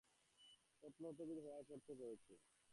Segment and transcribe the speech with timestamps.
[0.83, 2.33] প্রত্নতত্ত্ববিদ হওয়ায় পড়তে হয়েছে।